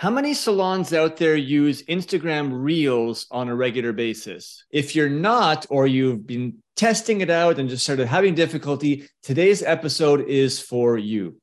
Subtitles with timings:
[0.00, 4.64] How many salons out there use Instagram Reels on a regular basis?
[4.70, 9.62] If you're not, or you've been testing it out and just started having difficulty, today's
[9.62, 11.36] episode is for you.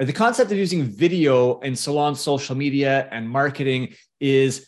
[0.00, 4.66] Uh, the concept of using video in salon social media and marketing is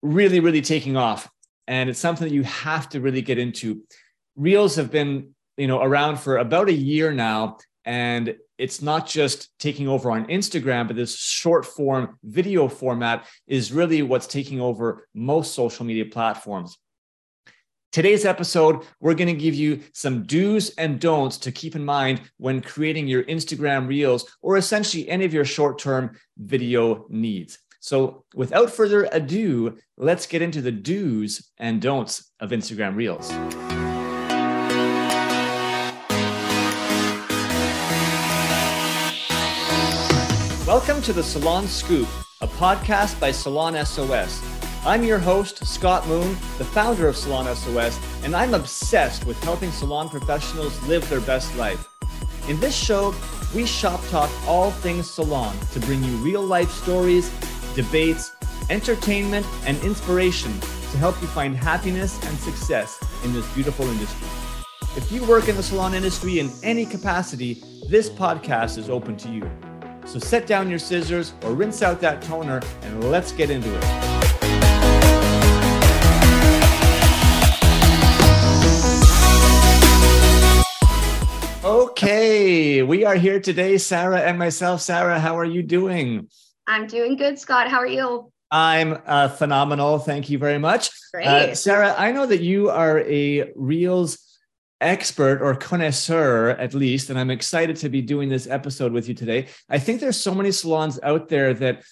[0.00, 1.30] really, really taking off.
[1.66, 3.82] And it's something that you have to really get into.
[4.36, 7.58] Reels have been, you know, around for about a year now.
[7.84, 13.72] And it's not just taking over on Instagram, but this short form video format is
[13.72, 16.78] really what's taking over most social media platforms.
[17.92, 22.22] Today's episode, we're going to give you some do's and don'ts to keep in mind
[22.38, 27.58] when creating your Instagram Reels or essentially any of your short term video needs.
[27.78, 33.30] So, without further ado, let's get into the do's and don'ts of Instagram Reels.
[40.76, 42.08] Welcome to the Salon Scoop,
[42.40, 44.42] a podcast by Salon SOS.
[44.84, 49.70] I'm your host, Scott Moon, the founder of Salon SOS, and I'm obsessed with helping
[49.70, 51.86] salon professionals live their best life.
[52.48, 53.14] In this show,
[53.54, 57.30] we shop talk all things salon to bring you real life stories,
[57.76, 58.32] debates,
[58.68, 64.26] entertainment, and inspiration to help you find happiness and success in this beautiful industry.
[64.96, 69.28] If you work in the salon industry in any capacity, this podcast is open to
[69.30, 69.48] you.
[70.06, 73.84] So set down your scissors or rinse out that toner and let's get into it.
[81.64, 84.82] Okay, we are here today, Sarah and myself.
[84.82, 86.28] Sarah, how are you doing?
[86.66, 87.68] I'm doing good, Scott.
[87.68, 88.30] How are you?
[88.50, 89.98] I'm uh, phenomenal.
[89.98, 90.90] Thank you very much.
[91.12, 91.26] Great.
[91.26, 94.18] Uh, Sarah, I know that you are a Reels
[94.80, 99.14] expert or connoisseur at least and i'm excited to be doing this episode with you
[99.14, 101.82] today i think there's so many salons out there that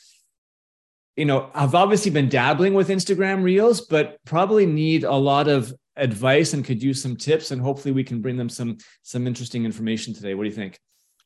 [1.17, 5.73] you know i've obviously been dabbling with instagram reels but probably need a lot of
[5.97, 9.65] advice and could use some tips and hopefully we can bring them some some interesting
[9.65, 10.79] information today what do you think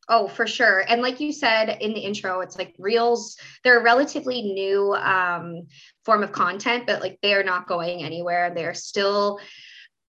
[0.08, 0.84] Oh, for sure.
[0.88, 5.66] And like you said in the intro, it's like reels, they're a relatively new um,
[6.04, 8.52] form of content, but like they are not going anywhere.
[8.54, 9.40] They're still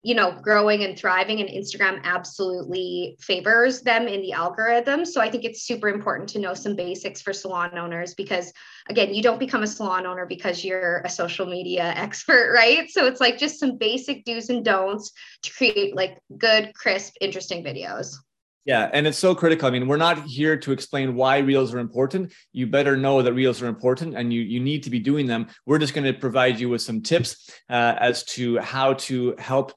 [0.05, 5.03] you know growing and thriving and instagram absolutely favors them in the algorithm.
[5.03, 8.53] So i think it's super important to know some basics for salon owners because
[8.87, 12.87] again you don't become a salon owner because you're a social media expert right?
[12.91, 15.11] So it's like just some basic do's and don'ts
[15.41, 18.15] to create like good crisp interesting videos
[18.65, 19.67] yeah, and it's so critical.
[19.67, 22.33] I mean, we're not here to explain why reels are important.
[22.51, 25.47] You better know that reels are important and you, you need to be doing them.
[25.65, 29.71] We're just going to provide you with some tips uh, as to how to help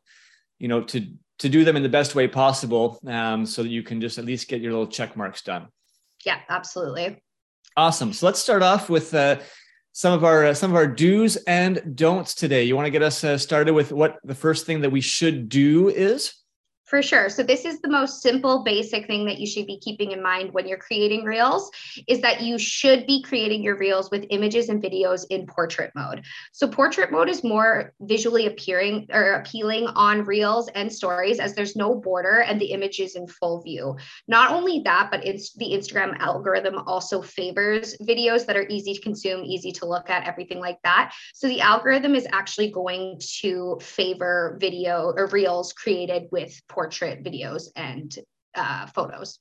[0.59, 1.07] you know to
[1.39, 4.25] to do them in the best way possible um, so that you can just at
[4.25, 5.69] least get your little check marks done
[6.25, 7.23] yeah absolutely
[7.77, 9.39] awesome so let's start off with uh,
[9.93, 13.03] some of our uh, some of our do's and don'ts today you want to get
[13.03, 16.35] us uh, started with what the first thing that we should do is
[16.89, 17.29] for sure.
[17.29, 20.53] So this is the most simple basic thing that you should be keeping in mind
[20.55, 21.71] when you're creating reels
[22.07, 26.25] is that you should be creating your reels with images and videos in portrait mode.
[26.53, 31.77] So portrait mode is more visually appearing or appealing on reels and stories as there's
[31.77, 33.97] no border and the image is in full view.
[34.27, 39.01] Not only that, but it's the Instagram algorithm also favors videos that are easy to
[39.01, 41.13] consume, easy to look at, everything like that.
[41.35, 47.69] So the algorithm is actually going to favor video or reels created with portrait videos
[47.77, 48.17] and
[48.55, 49.39] uh, photos.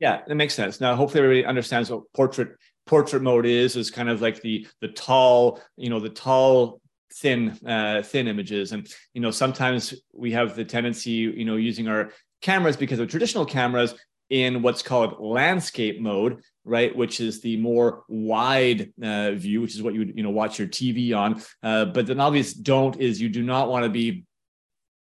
[0.00, 0.80] Yeah, that makes sense.
[0.80, 2.56] Now, hopefully, everybody understands what portrait
[2.86, 3.76] portrait mode is.
[3.76, 6.80] Is kind of like the the tall, you know, the tall
[7.14, 11.86] thin uh, thin images, and you know, sometimes we have the tendency, you know, using
[11.88, 12.10] our
[12.40, 13.94] cameras because of traditional cameras
[14.30, 19.82] in what's called landscape mode right which is the more wide uh, view which is
[19.82, 23.20] what you would you know watch your tv on uh, but an obvious don't is
[23.20, 24.24] you do not want to be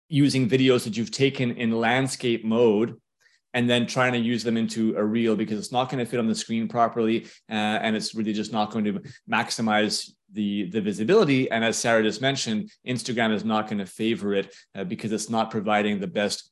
[0.09, 2.99] using videos that you've taken in landscape mode
[3.53, 6.19] and then trying to use them into a reel because it's not going to fit
[6.19, 10.81] on the screen properly uh, and it's really just not going to maximize the the
[10.81, 11.50] visibility.
[11.50, 15.29] And as sarah just mentioned instagram is not going to favor it uh, because it's
[15.29, 16.51] not providing the best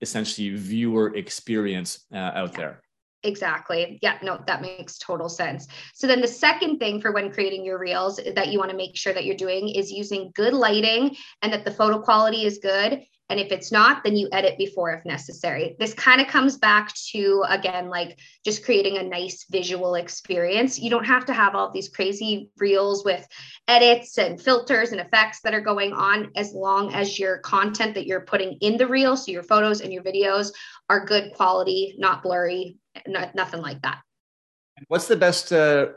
[0.00, 2.82] essentially viewer experience uh, out there
[3.28, 3.98] Exactly.
[4.00, 5.68] Yeah, no, that makes total sense.
[5.94, 8.96] So then the second thing for when creating your reels that you want to make
[8.96, 13.02] sure that you're doing is using good lighting and that the photo quality is good
[13.28, 15.76] and if it's not, then you edit before if necessary.
[15.78, 20.78] This kind of comes back to, again, like just creating a nice visual experience.
[20.78, 23.26] You don't have to have all these crazy reels with
[23.66, 28.06] edits and filters and effects that are going on as long as your content that
[28.06, 30.50] you're putting in the reel, so your photos and your videos
[30.88, 34.00] are good quality, not blurry, not, nothing like that.
[34.86, 35.88] What's the best uh,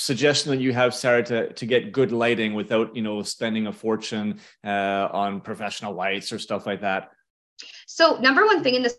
[0.00, 3.72] suggestion that you have, Sarah, to, to get good lighting without, you know, spending a
[3.72, 7.10] fortune uh, on professional lights or stuff like that?
[7.86, 8.96] So number one thing in this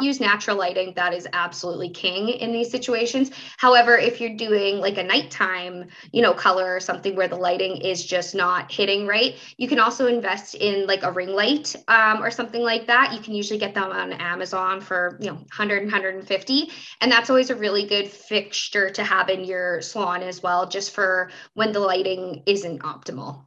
[0.00, 4.98] use natural lighting that is absolutely king in these situations however if you're doing like
[4.98, 9.36] a nighttime you know color or something where the lighting is just not hitting right
[9.56, 13.20] you can also invest in like a ring light um, or something like that you
[13.20, 16.70] can usually get them on amazon for you know 100 150
[17.00, 20.94] and that's always a really good fixture to have in your salon as well just
[20.94, 23.44] for when the lighting isn't optimal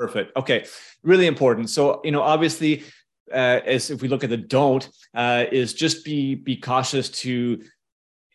[0.00, 0.34] Perfect.
[0.34, 0.64] Okay.
[1.02, 1.68] Really important.
[1.68, 2.84] So, you know, obviously,
[3.32, 7.62] uh, as if we look at the don't, uh, is just be be cautious to,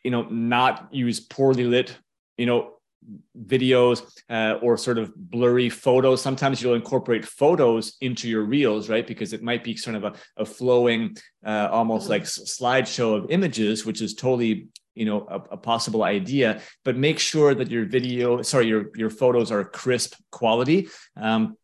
[0.03, 1.97] you know, not use poorly lit,
[2.37, 2.75] you know,
[3.45, 6.21] videos uh, or sort of blurry photos.
[6.21, 9.05] Sometimes you'll incorporate photos into your reels, right?
[9.05, 11.15] Because it might be sort of a, a flowing,
[11.45, 16.61] uh, almost like slideshow of images, which is totally you know a, a, possible idea
[16.85, 20.87] but make sure that your video sorry your your photos are crisp quality
[21.17, 21.57] um,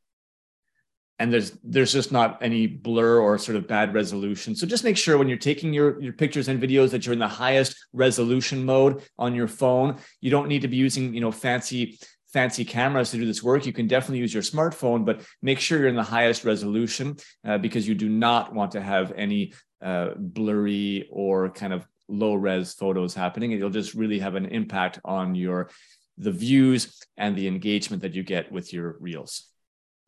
[1.21, 4.97] and there's there's just not any blur or sort of bad resolution so just make
[4.97, 8.65] sure when you're taking your your pictures and videos that you're in the highest resolution
[8.65, 11.99] mode on your phone you don't need to be using you know fancy
[12.33, 15.79] fancy cameras to do this work you can definitely use your smartphone but make sure
[15.79, 17.15] you're in the highest resolution
[17.45, 22.35] uh, because you do not want to have any uh, blurry or kind of low
[22.35, 23.51] res photos happening.
[23.51, 25.69] It'll just really have an impact on your
[26.17, 29.50] the views and the engagement that you get with your reels.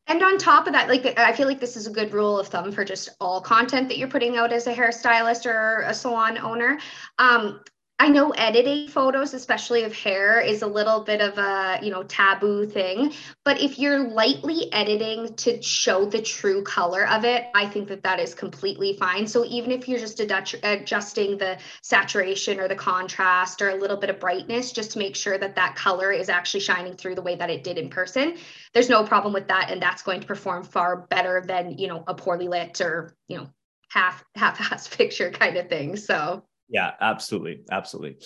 [0.07, 2.47] And on top of that, like I feel like this is a good rule of
[2.47, 6.37] thumb for just all content that you're putting out as a hairstylist or a salon
[6.37, 6.79] owner.
[7.19, 7.61] Um,
[8.03, 12.03] I know editing photos, especially of hair, is a little bit of a you know
[12.03, 13.13] taboo thing.
[13.45, 18.03] But if you're lightly editing to show the true color of it, I think that
[18.03, 19.25] that is completely fine.
[19.25, 24.09] So even if you're just adjusting the saturation or the contrast or a little bit
[24.09, 27.37] of brightness, just to make sure that that color is actually shining through the way
[27.37, 28.35] that it did in person,
[28.73, 32.03] there's no problem with that, and that's going to perform far better than you know
[32.05, 33.47] a poorly lit or you know
[33.87, 35.95] half half-ass picture kind of thing.
[35.95, 36.43] So.
[36.73, 37.61] Yeah, absolutely.
[37.71, 38.17] Absolutely.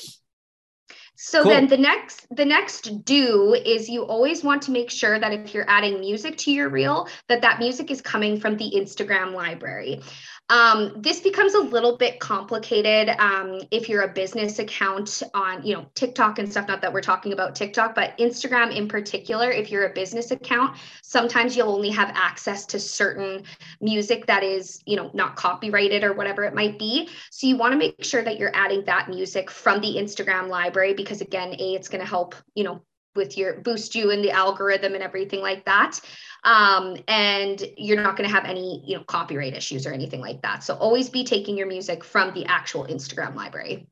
[1.19, 1.51] So cool.
[1.51, 5.51] then the next the next do is you always want to make sure that if
[5.51, 10.01] you're adding music to your reel that that music is coming from the Instagram library.
[10.49, 15.75] Um, this becomes a little bit complicated um, if you're a business account on, you
[15.75, 16.69] know, TikTok and stuff.
[16.69, 19.51] Not that we're talking about TikTok, but Instagram in particular.
[19.51, 23.43] If you're a business account, sometimes you'll only have access to certain
[23.81, 27.09] music that is, you know, not copyrighted or whatever it might be.
[27.29, 30.93] So you want to make sure that you're adding that music from the Instagram library
[31.07, 32.81] because again, a it's going to help, you know,
[33.15, 35.99] with your boost you in the algorithm and everything like that
[36.43, 40.39] um, and you're not going to have any you know copyright issues or anything like
[40.43, 43.87] that so always be taking your music from the actual instagram library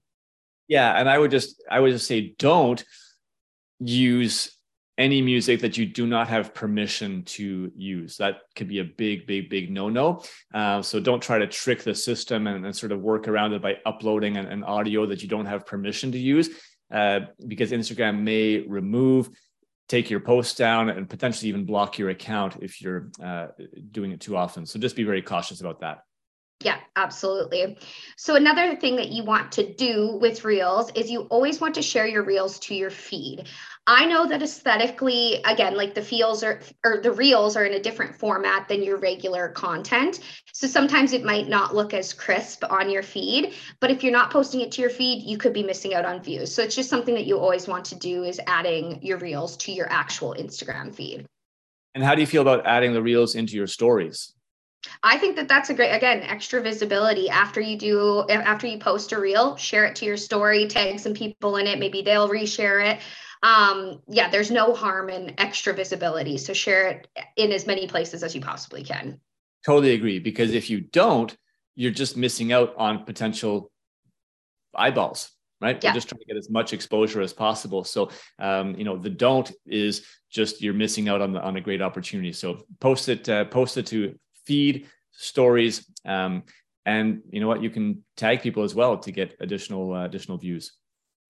[0.68, 2.86] yeah and i would just i would just say don't
[3.80, 4.56] use
[4.98, 8.16] any music that you do not have permission to use.
[8.16, 10.24] That could be a big, big, big no no.
[10.54, 13.62] Uh, so don't try to trick the system and, and, sort of work around it
[13.62, 16.50] by uploading an, an audio that you don't have permission to use
[16.92, 19.30] uh, because Instagram may remove,
[19.88, 23.48] take your post down, and potentially even block your account if you're uh,
[23.92, 24.66] doing it too often.
[24.66, 26.00] So just be very cautious about that.
[26.62, 27.78] Yeah, absolutely.
[28.16, 31.82] So another thing that you want to do with Reels is you always want to
[31.82, 33.48] share your Reels to your feed.
[33.88, 37.80] I know that aesthetically, again, like the feels are or the reels are in a
[37.80, 40.22] different format than your regular content.
[40.54, 44.32] So sometimes it might not look as crisp on your feed, but if you're not
[44.32, 46.56] posting it to your feed, you could be missing out on views.
[46.56, 49.72] So it's just something that you always want to do is adding your reels to
[49.72, 51.28] your actual Instagram feed.
[51.94, 54.34] And how do you feel about adding the reels into your stories?
[55.04, 59.12] I think that that's a great again extra visibility after you do after you post
[59.12, 62.94] a reel, share it to your story, tag some people in it, maybe they'll reshare
[62.94, 63.00] it
[63.46, 66.40] um, yeah, there's no harm in extra visibility.
[66.40, 69.20] So share it in as many places as you possibly can.
[69.64, 70.18] Totally agree.
[70.18, 71.36] Because if you don't,
[71.76, 73.72] you're just missing out on potential
[74.74, 75.90] eyeballs right yeah.
[75.90, 79.10] we're just trying to get as much exposure as possible so um, you know the
[79.10, 83.30] don't is just you're missing out on the, on a great opportunity so post it
[83.30, 84.14] uh, post it to
[84.46, 86.44] feed stories um,
[86.86, 90.38] and you know what you can tag people as well to get additional uh, additional
[90.38, 90.74] views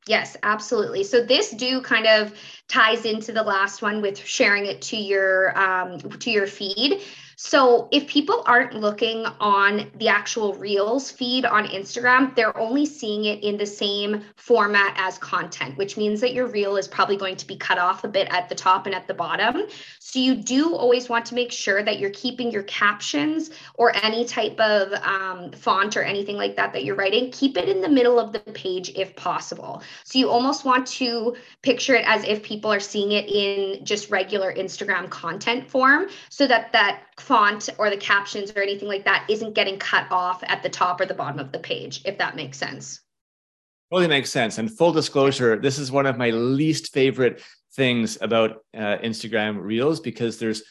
[0.08, 1.04] Yes, absolutely.
[1.04, 5.58] So this do kind of ties into the last one with sharing it to your
[5.58, 7.02] um, to your feed.
[7.36, 13.26] So if people aren't looking on the actual Reels feed on Instagram, they're only seeing
[13.26, 17.36] it in the same format as content, which means that your Reel is probably going
[17.38, 19.64] to be cut off a bit at the top and at the bottom.
[20.00, 24.26] So you do always want to make sure that you're keeping your captions or any
[24.26, 27.90] type of um, font or anything like that that you're writing, keep it in the
[27.90, 29.82] middle of the page if possible.
[30.04, 34.10] So you almost want to picture it as if people are seeing it in just
[34.10, 39.26] regular Instagram content form so that that font or the captions or anything like that
[39.30, 42.36] isn't getting cut off at the top or the bottom of the page, if that
[42.36, 43.02] makes sense.
[43.92, 44.58] Totally makes sense.
[44.58, 47.42] And full disclosure, this is one of my least favorite
[47.74, 50.64] things about uh, Instagram Reels because there's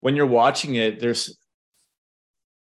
[0.00, 1.38] when you're watching it, there's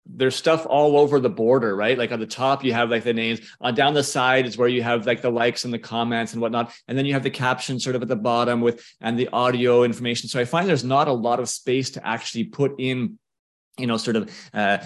[0.05, 1.97] there's stuff all over the border, right?
[1.97, 3.39] Like on the top, you have like the names.
[3.61, 6.41] On down the side is where you have like the likes and the comments and
[6.41, 9.29] whatnot, and then you have the caption sort of at the bottom with and the
[9.29, 10.27] audio information.
[10.27, 13.17] So I find there's not a lot of space to actually put in
[13.77, 14.79] you know sort of uh,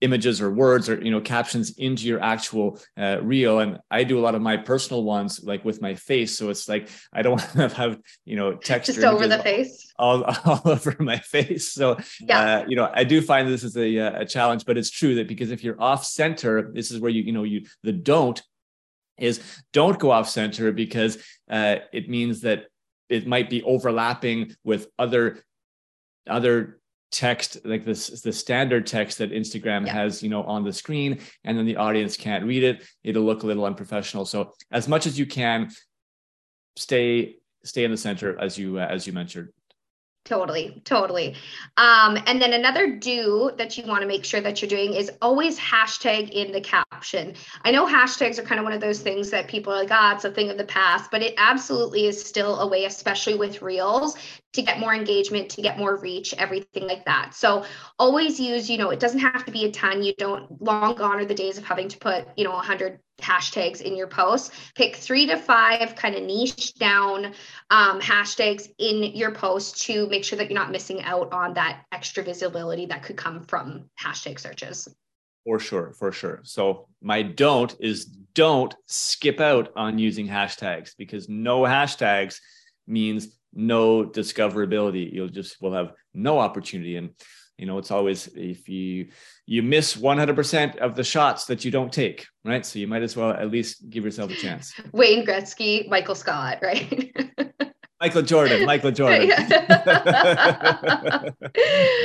[0.00, 3.60] images or words or you know captions into your actual uh, reel.
[3.60, 6.36] And i do a lot of my personal ones like with my face.
[6.36, 9.92] So it's like i don't want to have you know text just over the face?
[9.98, 11.72] all, all over my face.
[11.72, 12.40] So yeah.
[12.40, 15.14] Uh, you know i do find this is a, uh, a challenge but it's true
[15.16, 18.42] that because if you're off center this is where you you know you the don't
[19.18, 19.40] is
[19.72, 22.64] don't go off center because uh, it means that
[23.10, 25.44] it might be overlapping with other
[26.26, 26.79] other
[27.10, 29.92] text like this the standard text that instagram yeah.
[29.92, 33.42] has you know on the screen and then the audience can't read it it'll look
[33.42, 35.68] a little unprofessional so as much as you can
[36.76, 39.48] stay stay in the center as you uh, as you mentioned
[40.26, 41.34] Totally, totally.
[41.78, 45.10] Um, and then another do that you want to make sure that you're doing is
[45.22, 47.34] always hashtag in the caption.
[47.64, 50.14] I know hashtags are kind of one of those things that people are like, ah,
[50.14, 53.62] it's a thing of the past, but it absolutely is still a way, especially with
[53.62, 54.16] reels,
[54.52, 57.34] to get more engagement, to get more reach, everything like that.
[57.34, 57.64] So
[57.98, 60.02] always use, you know, it doesn't have to be a ton.
[60.02, 63.80] You don't long gone are the days of having to put, you know, 100 hashtags
[63.80, 64.50] in your posts.
[64.74, 67.32] Pick three to five kind of niche down
[67.70, 71.82] um, hashtags in your post to make sure that you're not missing out on that
[71.92, 74.88] extra visibility that could come from hashtag searches.
[75.44, 76.40] For sure, for sure.
[76.44, 82.38] So my don't is don't skip out on using hashtags because no hashtags
[82.86, 85.12] means no discoverability.
[85.12, 86.96] You'll just will have no opportunity.
[86.96, 87.10] And
[87.60, 89.08] you know, it's always if you
[89.44, 92.64] you miss 100% of the shots that you don't take, right?
[92.64, 94.72] So you might as well at least give yourself a chance.
[94.92, 97.14] Wayne Gretzky, Michael Scott, right?
[98.00, 99.30] Michael Jordan, Michael Jordan.
[99.50, 101.30] uh,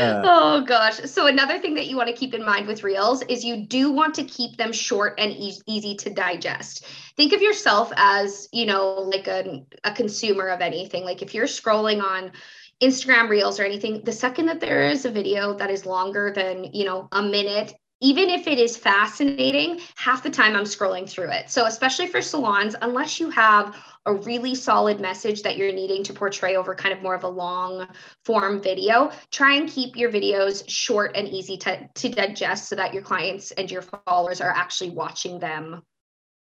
[0.02, 1.00] oh gosh.
[1.06, 3.94] So another thing that you want to keep in mind with reels is you do
[3.94, 6.86] want to keep them short and e- easy to digest.
[7.16, 11.06] Think of yourself as, you know, like a, a consumer of anything.
[11.06, 12.34] Like if you're scrolling on
[12.82, 16.66] Instagram reels or anything, the second that there is a video that is longer than,
[16.74, 21.32] you know, a minute even if it is fascinating, half the time I'm scrolling through
[21.32, 21.50] it.
[21.50, 26.14] So, especially for salons, unless you have a really solid message that you're needing to
[26.14, 27.88] portray over kind of more of a long
[28.26, 32.94] form video, try and keep your videos short and easy to, to digest so that
[32.94, 35.82] your clients and your followers are actually watching them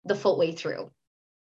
[0.04, 0.90] the full way through.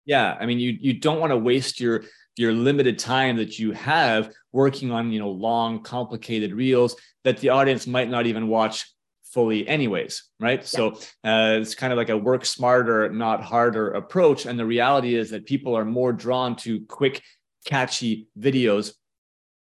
[0.04, 2.02] Yeah, I mean you you don't want to waste your
[2.36, 7.50] your limited time that you have working on, you know, long complicated reels that the
[7.50, 8.86] audience might not even watch
[9.24, 10.60] fully anyways right?
[10.60, 10.66] Yeah.
[10.66, 10.88] so
[11.24, 14.44] uh, it's kind of like a work smarter not harder approach.
[14.46, 17.22] And the reality is that people are more drawn to quick
[17.64, 18.92] catchy videos.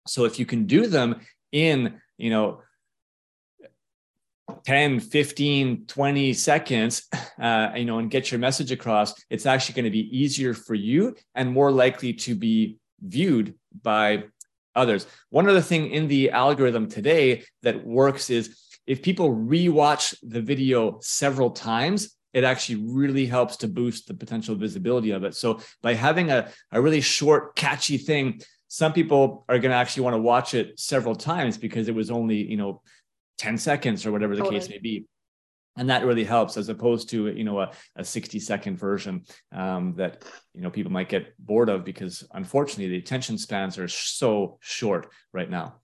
[0.08, 1.20] So if you can do them
[1.52, 2.62] in you know
[4.64, 7.09] 10 15 20 seconds
[7.40, 10.75] uh, you know and get your message across it's actually going to be easier for
[10.75, 14.25] you and more likely to be viewed by
[14.75, 18.57] others one other thing in the algorithm today that works is
[18.90, 24.57] if people rewatch the video several times, it actually really helps to boost the potential
[24.57, 25.37] visibility of it.
[25.37, 30.02] So by having a, a really short, catchy thing, some people are going to actually
[30.02, 32.83] want to watch it several times because it was only, you know,
[33.40, 34.61] 10 seconds or whatever the totally.
[34.61, 35.06] case may be.
[35.76, 39.94] And that really helps as opposed to, you know, a, a 60 second version um,
[39.97, 44.59] that, you know, people might get bored of because unfortunately the attention spans are so
[44.61, 45.79] short right now.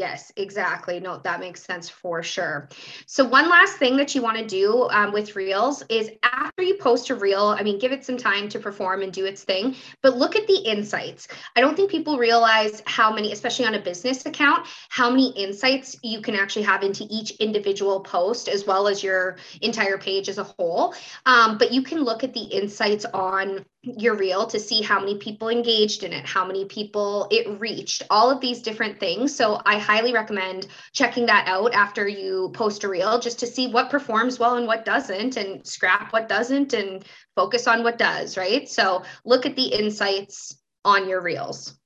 [0.00, 0.98] Yes, exactly.
[0.98, 2.70] No, that makes sense for sure.
[3.04, 6.76] So, one last thing that you want to do um, with Reels is after you
[6.76, 9.76] post a Reel, I mean, give it some time to perform and do its thing,
[10.00, 11.28] but look at the insights.
[11.54, 15.94] I don't think people realize how many, especially on a business account, how many insights
[16.02, 20.38] you can actually have into each individual post as well as your entire page as
[20.38, 20.94] a whole.
[21.26, 25.16] Um, but you can look at the insights on your reel to see how many
[25.16, 29.34] people engaged in it, how many people it reached, all of these different things.
[29.34, 33.68] So I highly recommend checking that out after you post a reel just to see
[33.68, 38.36] what performs well and what doesn't, and scrap what doesn't and focus on what does,
[38.36, 38.68] right?
[38.68, 41.78] So look at the insights on your reels.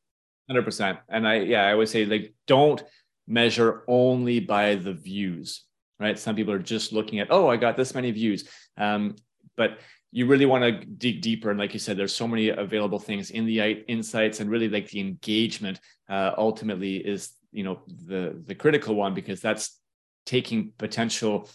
[0.50, 0.98] 100%.
[1.08, 2.82] And I, yeah, I always say, like, don't
[3.28, 5.62] measure only by the views,
[6.00, 6.18] right?
[6.18, 8.48] Some people are just looking at, oh, I got this many views.
[8.76, 9.14] Um,
[9.56, 9.78] but
[10.14, 13.30] you really want to dig deeper and like you said there's so many available things
[13.30, 18.54] in the insights and really like the engagement uh, ultimately is you know the the
[18.54, 19.80] critical one because that's
[20.24, 21.48] taking potential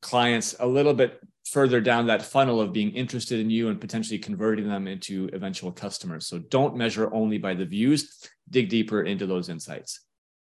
[0.00, 4.18] clients a little bit further down that funnel of being interested in you and potentially
[4.18, 6.26] converting them into eventual customers.
[6.26, 10.00] So don't measure only by the views dig deeper into those insights.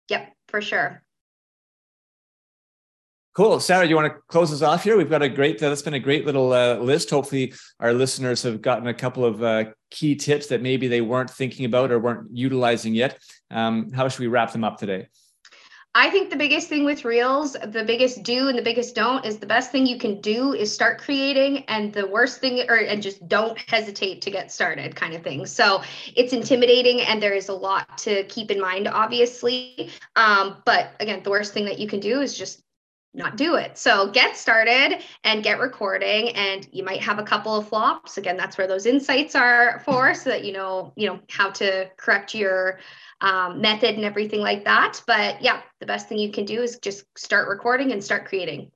[0.09, 1.04] Yep for sure
[3.35, 3.59] Cool.
[3.59, 4.95] Sarah, do you want to close us off here?
[4.95, 7.09] We've got a great, uh, that's been a great little uh, list.
[7.09, 11.29] Hopefully, our listeners have gotten a couple of uh, key tips that maybe they weren't
[11.29, 13.19] thinking about or weren't utilizing yet.
[13.51, 15.09] Um, how should we wrap them up today?
[15.97, 19.37] I think the biggest thing with Reels, the biggest do and the biggest don't is
[19.37, 23.01] the best thing you can do is start creating, and the worst thing, or and
[23.01, 25.45] just don't hesitate to get started, kind of thing.
[25.45, 25.81] So
[26.15, 29.89] it's intimidating, and there is a lot to keep in mind, obviously.
[30.15, 32.64] Um, but again, the worst thing that you can do is just
[33.15, 33.77] not do it.
[33.77, 38.17] So get started and get recording and you might have a couple of flops.
[38.17, 41.89] Again, that's where those insights are for so that you know, you know, how to
[41.97, 42.79] correct your
[43.21, 45.01] um, method and everything like that.
[45.07, 48.71] But yeah, the best thing you can do is just start recording and start creating.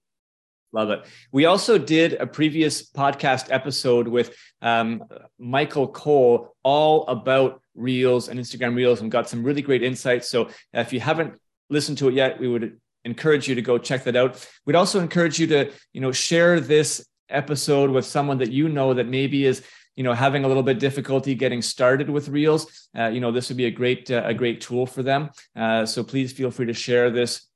[0.72, 1.06] Love it.
[1.32, 5.04] We also did a previous podcast episode with um,
[5.40, 10.30] Michael Cole all about Reels and Instagram Reels and got some really great insights.
[10.30, 11.40] So if you haven't
[11.72, 14.46] listened to it yet, we would encourage you to go check that out.
[14.66, 18.94] We'd also encourage you to, you know, share this episode with someone that you know
[18.94, 19.64] that maybe is
[19.96, 22.90] you know having a little bit difficulty getting started with reels.
[22.98, 25.30] Uh, you know this would be a great uh, a great tool for them.
[25.56, 27.48] Uh, so please feel free to share this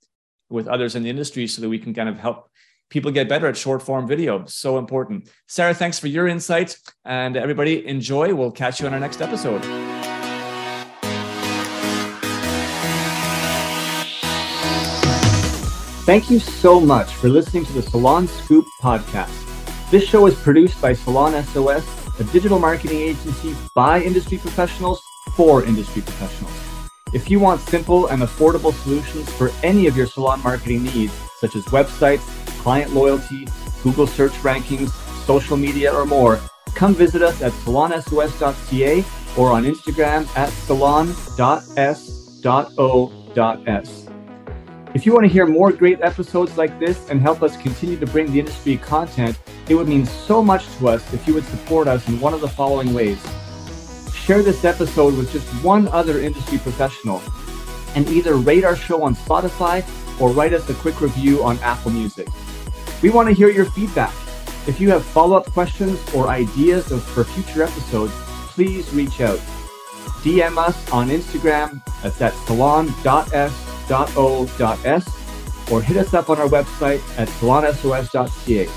[0.49, 2.49] with others in the industry so that we can kind of help
[2.89, 4.45] people get better at short form video.
[4.45, 5.29] So important.
[5.47, 6.81] Sarah thanks for your insights.
[7.05, 8.33] And everybody enjoy.
[8.35, 10.12] We'll catch you on our next episode
[16.05, 19.31] Thank you so much for listening to the Salon Scoop podcast.
[19.89, 21.87] This show is produced by Salon SOS,
[22.19, 25.01] a digital marketing agency by industry professionals
[25.37, 26.53] for industry professionals.
[27.13, 31.55] If you want simple and affordable solutions for any of your salon marketing needs, such
[31.55, 32.27] as websites,
[32.59, 33.47] client loyalty,
[33.81, 34.89] Google search rankings,
[35.25, 36.37] social media, or more,
[36.75, 39.05] come visit us at salonsos.ca
[39.37, 41.19] or on Instagram at salon.s.o.s.
[44.93, 48.05] If you want to hear more great episodes like this and help us continue to
[48.05, 51.87] bring the industry content, it would mean so much to us if you would support
[51.87, 53.19] us in one of the following ways.
[54.13, 57.23] Share this episode with just one other industry professional
[57.95, 59.83] and either rate our show on Spotify
[60.21, 62.27] or write us a quick review on Apple Music.
[63.01, 64.13] We want to hear your feedback.
[64.67, 68.13] If you have follow up questions or ideas for future episodes,
[68.53, 69.39] please reach out.
[70.21, 75.23] DM us on Instagram at that salon.s salonsos.o.s
[75.71, 78.67] or hit us up on our website at salonsos.ca.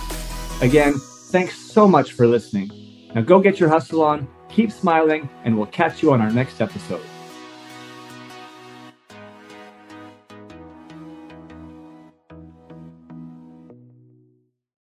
[0.64, 0.95] Again,
[1.31, 2.71] thanks so much for listening.
[3.14, 6.61] Now go get your hustle on, keep smiling, and we'll catch you on our next
[6.61, 7.03] episode.